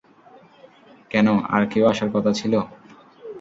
কেন 1.11 1.27
আর 1.49 1.63
কেউ 1.71 1.83
আসার 1.87 2.09
কথা 2.15 2.31
ছিলো? 2.39 2.59